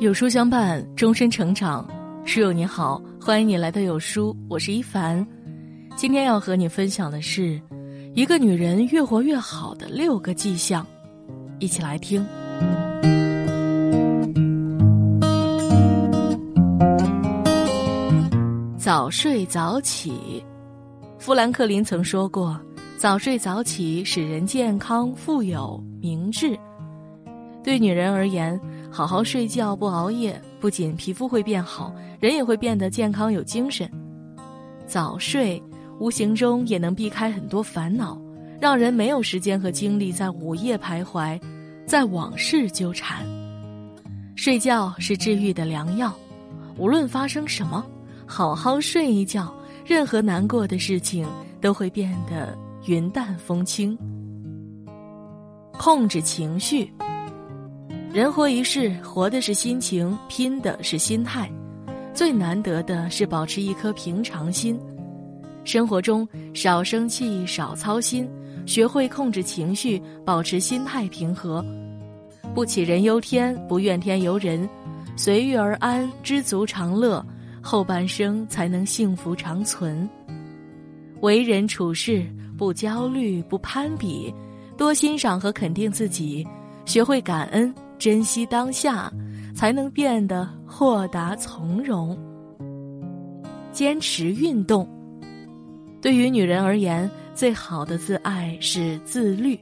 [0.00, 1.86] 有书相伴，终身成长。
[2.24, 5.24] 书友你好，欢迎你来到有书，我是一凡。
[5.94, 7.60] 今天要和你分享的是，
[8.14, 10.86] 一个女人越活越好的六个迹象，
[11.58, 12.26] 一起来听。
[18.78, 20.42] 早睡早起，
[21.18, 22.58] 富兰克林曾说过
[22.96, 26.58] ：“早睡早起使人健康、富有、明智。”
[27.70, 28.60] 对女人而言，
[28.90, 33.88] 好好睡觉不熬夜，不仅皮肤会变好，人也会变得健康有精神。
[34.88, 35.62] 早睡
[36.00, 38.20] 无形中也能避开很多烦恼，
[38.60, 41.40] 让人没有时间和精力在午夜徘徊，
[41.86, 43.24] 在往事纠缠。
[44.34, 46.12] 睡觉是治愈的良药，
[46.76, 47.86] 无论发生什么，
[48.26, 49.54] 好好睡一觉，
[49.86, 51.24] 任何难过的事情
[51.60, 53.96] 都会变得云淡风轻。
[55.78, 56.92] 控制情绪。
[58.12, 61.48] 人活一世，活的是心情，拼的是心态，
[62.12, 64.76] 最难得的是保持一颗平常心。
[65.62, 68.28] 生活中少生气，少操心，
[68.66, 71.64] 学会控制情绪，保持心态平和，
[72.52, 74.68] 不杞人忧天，不怨天尤人，
[75.14, 77.24] 随遇而安，知足常乐，
[77.62, 80.08] 后半生才能幸福长存。
[81.20, 82.26] 为人处事
[82.58, 84.34] 不焦虑，不攀比，
[84.76, 86.44] 多欣赏和肯定自己，
[86.86, 87.72] 学会感恩。
[88.00, 89.12] 珍惜当下，
[89.54, 92.18] 才能变得豁达从容。
[93.72, 94.88] 坚持运动，
[96.00, 99.60] 对于女人而言，最好的自爱是自律。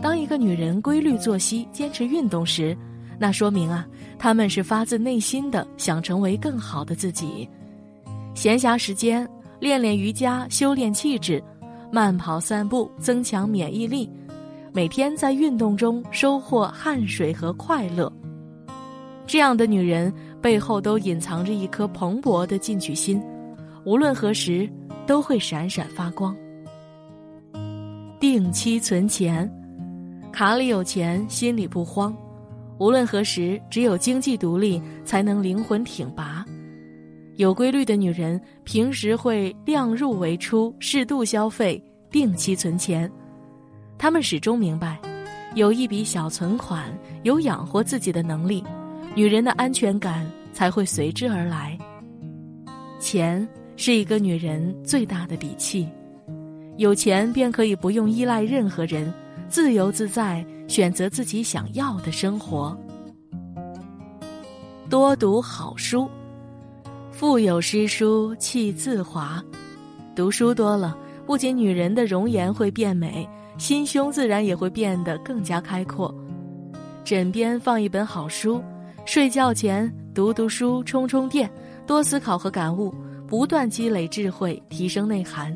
[0.00, 2.74] 当一个女人规律作息、坚持运动时，
[3.18, 3.86] 那说明啊，
[4.18, 7.46] 她们是发自内心的想成为更好的自己。
[8.34, 9.28] 闲暇时间
[9.60, 11.38] 练练瑜伽，修炼气质；
[11.92, 14.10] 慢跑散步，增强免疫力。
[14.74, 18.10] 每天在运动中收获汗水和快乐，
[19.26, 23.22] 这样的女人背后都隐藏着一颗蓬勃的进取心，
[23.84, 24.66] 无论何时
[25.06, 26.34] 都会闪闪发光。
[28.18, 29.50] 定期存钱，
[30.32, 32.16] 卡里有钱，心里不慌。
[32.78, 36.42] 无论何时，只有经济独立，才能灵魂挺拔。
[37.36, 43.10] 有规律的女人，平时会量入为出，适度消费，定期存钱。
[44.02, 45.00] 他们始终明白，
[45.54, 46.92] 有一笔小存款，
[47.22, 48.64] 有养活自己的能力，
[49.14, 51.78] 女人的安全感才会随之而来。
[52.98, 55.88] 钱是一个女人最大的底气，
[56.78, 59.14] 有钱便可以不用依赖任何人，
[59.48, 62.76] 自由自在选择自己想要的生活。
[64.90, 66.10] 多读好书，
[67.12, 69.40] 腹有诗书气自华，
[70.16, 73.24] 读书多了，不仅女人的容颜会变美。
[73.58, 76.14] 心胸自然也会变得更加开阔。
[77.04, 78.62] 枕边放一本好书，
[79.04, 81.50] 睡觉前读读书，充充电，
[81.86, 82.94] 多思考和感悟，
[83.26, 85.52] 不断积累智慧，提升内涵。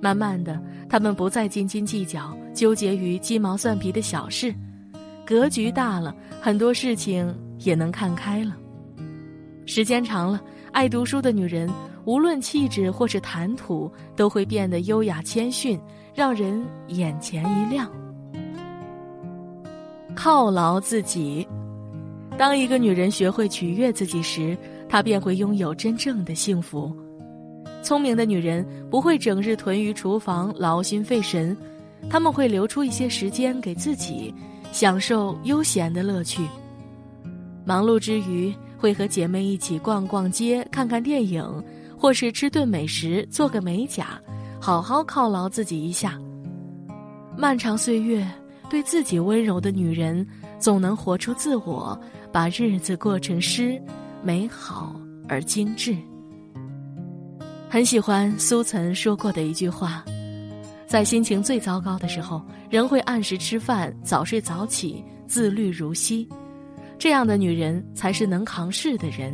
[0.00, 4.54] 慢慢的，他们不再斤斤计较，纠结于鸡毛蒜皮的小事，
[5.26, 8.56] 格局大了，很多事情也能看开了。
[9.66, 10.40] 时间长了，
[10.72, 11.68] 爱读书的女人，
[12.10, 15.78] 无论气质或是谈吐，都会变得优雅谦逊。
[16.12, 17.88] 让人眼前一亮。
[20.16, 21.46] 犒劳自己，
[22.36, 26.92] 当一个女人学会取悦自己时，她便会拥有真正的幸福。
[27.80, 31.56] 聪明的女人不会整日囤于厨房，劳心费神，
[32.10, 34.34] 她们会留出一些时间给自己，
[34.72, 36.42] 享受悠闲的乐趣。
[37.64, 41.64] 忙碌之余，会和姐妹一起逛逛街、看看电影，
[42.00, 44.18] 或是吃顿美食、做个美甲。
[44.58, 46.18] 好好犒劳自己一下。
[47.36, 48.26] 漫长岁月，
[48.70, 50.26] 对自己温柔的女人，
[50.58, 51.98] 总能活出自我，
[52.32, 53.80] 把日子过成诗，
[54.22, 54.94] 美好
[55.28, 55.94] 而精致。
[57.68, 60.04] 很喜欢苏岑说过的一句话：
[60.86, 66.26] 在心情最糟糕的时候，人会按时吃饭，早睡早起，自律如昔。
[66.98, 69.32] 这样的女人才是能扛事的人。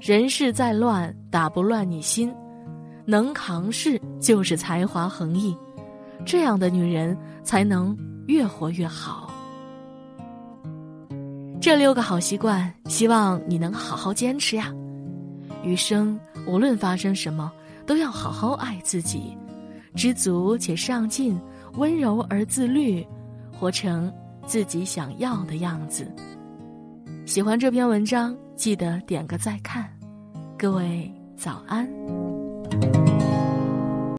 [0.00, 2.32] 人世再乱，打不乱你心。
[3.04, 5.56] 能扛事就是才华横溢，
[6.24, 7.96] 这样的女人才能
[8.26, 9.32] 越活越好。
[11.60, 14.72] 这六个好习惯，希望你能好好坚持呀。
[15.64, 17.50] 余生无论发生什么，
[17.84, 19.36] 都要好好爱自己，
[19.96, 21.36] 知足且上进，
[21.74, 23.04] 温柔而自律，
[23.52, 24.12] 活成
[24.46, 26.06] 自己想要的样子。
[27.26, 29.88] 喜欢这篇文章，记得点个再看。
[30.58, 32.27] 各位早安。